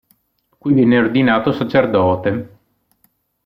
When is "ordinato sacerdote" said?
0.97-2.31